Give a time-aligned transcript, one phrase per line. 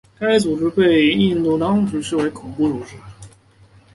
[0.17, 2.95] 该组织被印度当局视为恐怖组织。